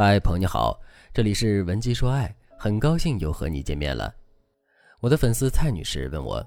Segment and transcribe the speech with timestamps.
[0.00, 0.80] 嗨，朋友你好，
[1.12, 4.14] 这里是文姬说爱，很高兴又和你见面了。
[5.00, 6.40] 我的粉丝蔡女士问我，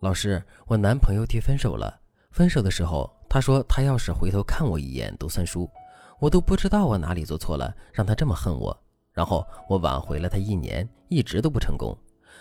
[0.00, 1.96] 老师，我男朋友提分手了。
[2.32, 5.70] 分手的时候，他说他要是回头看我一眼都算输，
[6.18, 8.76] 我都不知道我哪里做错了，让他这么恨我。
[9.12, 11.96] 然后我挽回了他一年，一直都不成功。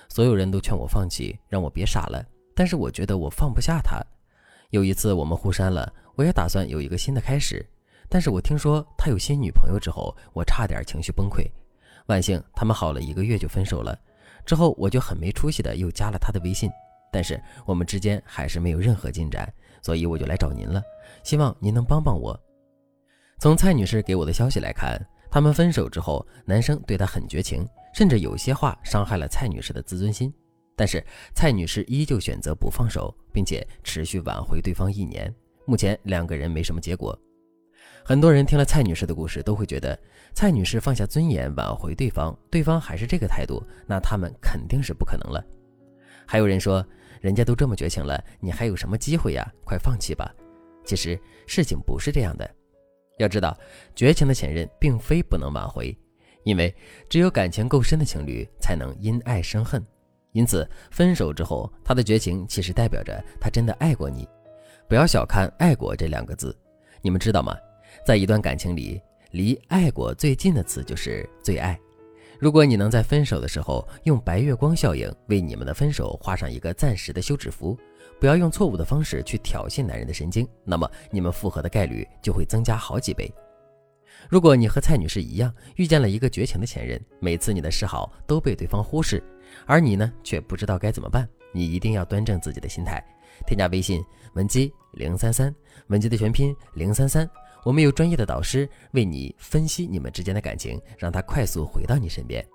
[0.10, 4.02] 所有人都劝我放弃，让我别傻了，但是我觉得我放不下他。
[4.72, 7.64] 有一次我们互删了，我也打算有一个新的开始。
[8.10, 11.46] 但是我听说他有新女朋友之后，我差点情绪崩溃。
[12.08, 13.98] 万幸他们好了一个月就分手了。
[14.46, 16.72] 之后我就很没出息的又加了他的微信，
[17.12, 20.82] 但是我们之间还是没有任何进展，所以我就来找您了，
[21.24, 22.40] 希望您能帮帮我。
[23.40, 24.98] 从蔡女士给我的消息来看，
[25.30, 30.34] 他们分手之后，男生对她很绝情，甚至有些话伤害了蔡女士的自尊心。
[30.78, 31.04] 但是
[31.36, 35.34] 蔡女士依旧选择不放手，并且持续挽回对方一年。
[35.66, 37.18] 目前两个人没什么结果。
[38.08, 40.00] 很多人听了蔡女士的故事，都会觉得
[40.34, 45.46] 蔡女士放下尊严挽回对方，对方还是这个态度，那他们肯定是不可能了。
[46.26, 46.82] 还有人说，
[47.20, 49.46] 人家都这么绝情了，你还有什么机会呀？
[49.66, 50.34] 快放弃吧。
[50.86, 52.50] 其实事情不是这样的。
[53.18, 53.54] 要知道，
[53.94, 55.94] 绝情的前任并非不能挽回，
[56.46, 56.74] 因为
[57.10, 59.86] 只有感情够深的情侣才能因爱生恨。
[60.32, 64.26] 因此，分手之后，他的绝情其实代表着他真的爱过你。
[64.88, 66.58] 不要小看“爱过”这两个字，
[67.02, 67.54] 你们知道吗？
[68.06, 71.78] 在一段感情里，离爱过最近的词就是最爱。
[72.40, 77.76] 如果你能在分手的时候用白月光效应为你们的分手画上一个暂时的休止符，
[78.20, 83.34] 不要用错误的方式去挑衅男人的神经，那么你们复合的概率就会增加好几倍。
[84.30, 89.22] 如果你和蔡女士一样遇见了一个绝情的前任，每次你的示好都被对方忽视，
[89.66, 93.04] 而你呢却不知道该怎么办，你一定要端正自己的心态，
[93.46, 95.54] 添加微信文姬零三三，
[95.88, 97.30] 文姬的全拼零三三。
[97.64, 102.46] 我们有专业的导师为你分析你们之间的感情，让他快速回到你身边。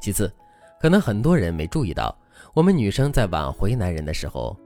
[0.00, 0.32] 其次，
[0.80, 2.16] 可能很多人没注意到，
[2.54, 4.56] 我们女生在挽回男人的时候，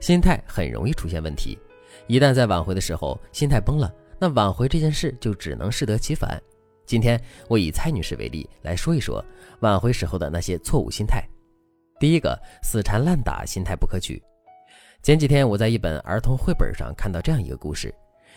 [0.00, 1.58] 心态很容易出现问题。
[2.06, 6.40] 一旦在挽回的时候心态崩了，那挽回这件事就只能适得其反。
[6.84, 9.24] 今天我以蔡女士为例来说一说
[9.60, 11.26] 挽回时候的那些错误心态。
[11.98, 14.22] 第一个，死缠烂打，心态不可取。
[15.02, 17.92] 前几天我在一本儿童绘本上看到这样一个故事。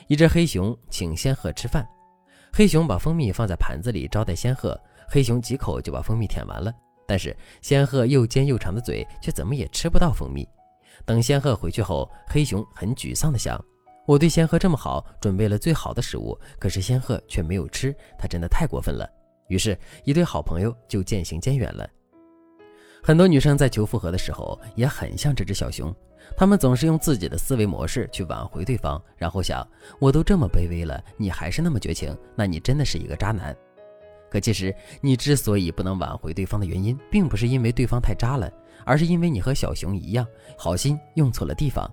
[0.08, 1.88] 一只黑熊请仙鹤吃饭，
[2.52, 6.74] 黑熊把蜂蜜放在盘子里招待仙鹤，黑熊几口就把蜂蜜舔完了。
[7.08, 10.48] 但是仙鹤又尖又长的嘴却怎么也吃不到蜂蜜。
[11.06, 13.59] 等仙鹤回去后，黑熊很沮丧地想：
[14.06, 19.09] 我对仙鹤这么好，准备了最好的食物，可是仙鹤却没有吃，它真的太过分了。
[19.48, 21.90] 于是，一对好朋友就渐行渐远了。
[23.02, 25.96] 很多女生在求复合的时候也很像这只小熊。
[26.38, 29.67] 他们总是用自己的思维模式去挽回对方，然后想：
[30.00, 33.56] 我都这么卑微了，你还是那么绝情，那你真的是一个渣男。
[34.29, 38.51] 可其实，你之所以不能挽回对方的原因，并不是因为对方太渣了，
[38.85, 40.25] 而是因为你和小熊一样，
[40.57, 41.90] 好心用错了地方。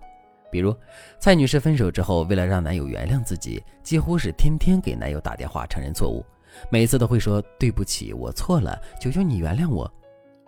[0.50, 0.74] 比如，
[1.18, 6.24] 蔡女士分手之后，为了让男友原谅自己，几乎是天天给男友打电话承认错误，
[6.70, 9.90] 每次都会说：“对不起，我错了，求求你原谅我。”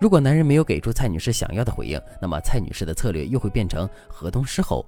[0.01, 4.87] 如果男人没有给出蔡女士想要的回应，那么蔡女士的策略又会变成河东狮吼。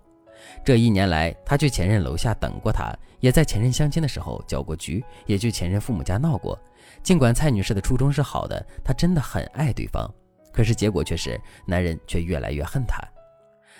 [0.64, 6.56] 这一年来，她去前任楼下等过他，也在前任相亲的时候搅过局，也去前任父母家闹过。
[7.02, 10.08] 尽管蔡女士的初衷是好的，她真的很爱对方，
[10.52, 13.02] 可是结果却是男人却越来越恨她。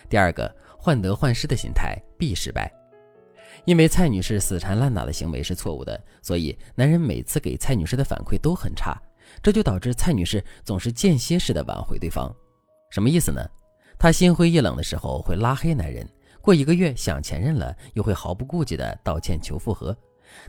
[0.09, 2.71] 第二个，患得患失的心态必失败。
[3.65, 9.01] 因为蔡女士死缠烂打的行为是错误的，所以男人每次给蔡女士的反馈都很差。
[9.43, 12.35] 这就导致蔡女士总是间歇式的挽回对方，
[12.91, 13.47] 什么意思呢？
[13.99, 16.09] 她心灰意冷的时候会拉黑男人，
[16.41, 19.97] 过一个月想前任了，又会毫不顾忌的道歉求复合。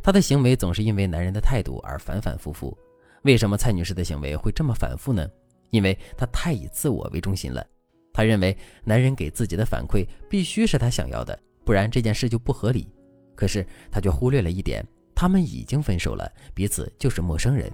[0.01, 2.77] 她的行为总是因为男人的态度而反反复复。
[3.23, 5.27] 为什么蔡女士的行为会这么反复呢？
[5.69, 7.65] 因为她太以自我为中心了。
[8.13, 12.87] 她认为男人给自己的反馈必须是她想要的，不然这件事就不合理。
[13.35, 14.85] 可是她却忽略了一点，
[15.15, 17.71] 他们已经分手了，彼此就是陌生人。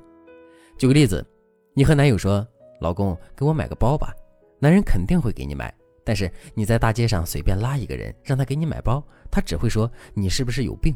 [0.78, 1.26] 举个例子，
[1.74, 2.48] 你和男友说
[2.82, 4.14] ：“老公，给我买个包吧。”
[4.60, 5.74] 男人肯定会给你买。
[6.04, 10.96] 但是你在大街上随便拉一个人，让他给你买包，他只会说：“你是不是有病？”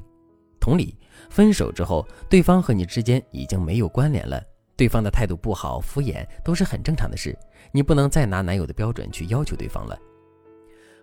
[0.62, 0.96] 同理，
[1.30, 4.42] 分手之后，对方和你之间已经没有关联了，
[4.78, 7.36] 对方的态度不好、敷衍都是很正常的事。
[7.72, 9.98] 你不能再拿男友的标准去要求对方了。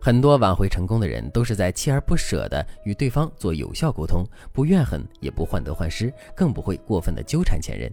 [0.00, 7.92] 很多挽回成功的人都是在锲而不舍地与对方做有效沟通，不怨恨，也不患得患失，更不会过分的纠缠前任。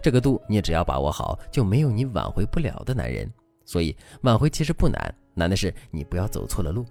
[0.00, 3.30] 这个度你只要把握好，就没有你挽回不了的男人。
[3.64, 6.84] 所以挽回其实不难，难的是你不要走错了路。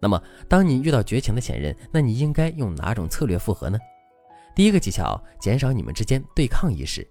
[0.00, 3.78] 那么，当你遇到绝情的前任，那你应该用哪种策略复合呢？
[4.54, 7.06] 第一个技巧，减少你们之间对抗意识。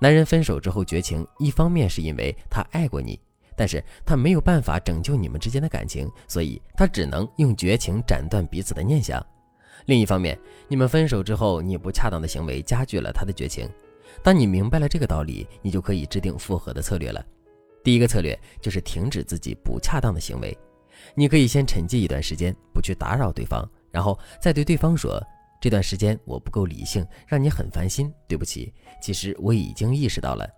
[0.00, 3.20] 男人分手之后绝情，一方面是因为他爱过你，
[3.56, 9.24] 但是他没有办法拯救你们之间的感情，所以他只能用绝情斩断彼此的念想。
[9.86, 13.68] 另一方面，你们分手之后，你不恰当的行为加剧了他的绝情。
[14.22, 17.24] 当你明白了这个道理，你就可以制定复合的策略了。
[17.82, 20.56] 第一个策略就是停止自己不恰当的行为。
[21.14, 25.22] 你可以先沉寂一段时间，不去打扰对方，然后再对对方说。
[25.60, 28.12] 这段时间我不够理性，让你很烦心。
[28.28, 28.72] 对不起，
[29.02, 30.48] 其实我已经意识到了，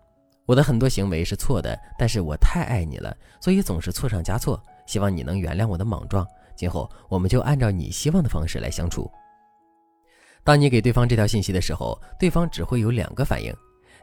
[0.45, 4.63] 我的很多行为是错的，但是我太爱你了，所以总是错上加错。
[4.87, 9.11] 希望你能原谅我的莽撞，今后我们就按照你希望的方式来相处。
[10.43, 13.55] 当你给对方这条信息的时候，对方只会有两个反应：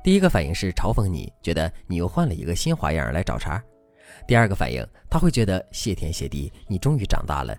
[0.03, 3.59] 第一个反应是嘲讽你，觉得你又换了一个新花样来找茬；
[4.27, 7.57] 第二个反应，他会觉得谢天谢地，你终于长大了。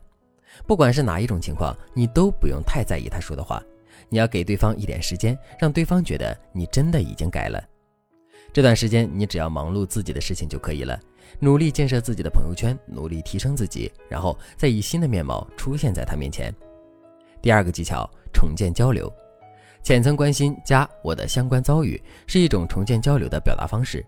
[0.67, 3.63] 不管是哪一种情况，你都不用太在意他说的话。
[4.09, 7.63] 你要给对方一点时间，让对方觉得你真的已经改了。
[8.53, 10.99] 这段时间，你只要忙碌自己的事情就可以了，
[11.41, 16.55] 努力建设自己的朋友圈，努力提升自己，然后再以新的面貌出现在他面前。
[17.43, 19.13] 第二个技巧，重建交流。
[19.83, 24.05] 浅层关心加我的相关遭遇是一种重建交流的表达方式。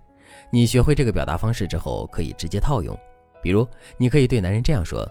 [0.50, 2.96] 你学会这个表达方式之后，可以直接套用。
[3.42, 5.08] 比如，你可以对男人这样说。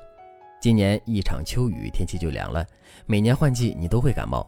[0.62, 2.66] 今年一场秋雨，天气就凉了。
[3.06, 4.48] 每年换季，你都会感冒。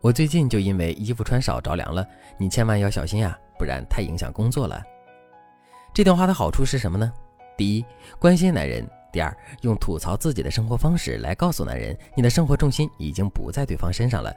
[0.00, 2.06] 我最近就因为衣服穿少着凉了，
[2.38, 4.82] 你千万要小心呀，不然太影响工作了。
[5.92, 7.12] 这段话的好处是什么呢？
[7.56, 7.84] 第一，
[8.18, 14.34] 关心男人；第二，用吐槽自己的生活方式来告诉男人，你的生活重心已经不在对方身上了。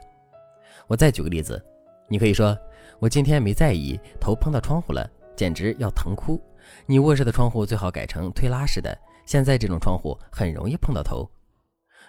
[0.86, 1.62] 我再举个例子，
[2.08, 2.56] 你可以说
[2.98, 6.40] ：“我今天没在意，头碰到窗户了，简直要疼哭。
[6.86, 11.26] 你卧室的窗户最好改成推拉式的。”现在这种窗户很容易碰到头。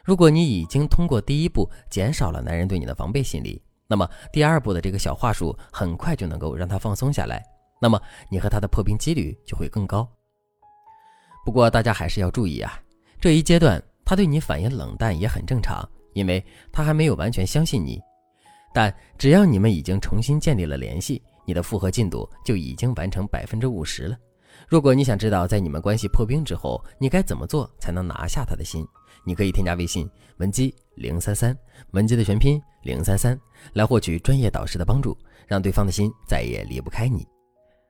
[0.03, 7.41] 如果你已经通过第一步减少了男人对你的防备心理，那么第二步的这个小话术很快就能够让他放松下来，
[7.81, 7.97] 那么
[8.29, 10.06] 你和他的破冰几率就会更高。
[11.45, 12.77] 不过大家还是要注意啊，
[13.21, 18.01] 这一阶段他对你反应冷淡也很正常，因为他还没有完全相信你。
[18.74, 24.18] 但只要你们已经重新建立了联系，你的复合进度就已经完成百分之五十了。
[24.68, 28.86] 如果你想知道在你们关系破冰之后，你该怎么做才能拿下他的心，
[29.24, 31.56] 你可以添加微信文姬零三三，
[31.92, 33.39] 文姬的全拼零三三，
[33.74, 35.15] 来获取专业导师的帮助，
[35.47, 37.25] 让对方的心再也离不开你。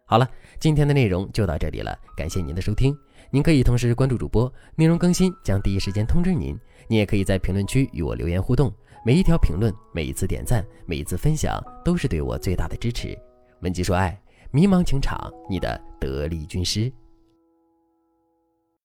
[0.05, 0.29] 好了，
[0.59, 2.95] 今天的内容就到这里了，感谢您的收听。
[3.31, 6.57] 您可以同时关注主播，内容更新将第一时间通知您。
[6.87, 8.73] 你也可以在评论区与我留言互动，
[9.05, 13.17] 每一条评论、每一次点赞、每一次分享，都是对我最大的支持。
[13.61, 14.19] 文姬说爱。
[14.51, 16.89] 迷茫情场，你的得力军师。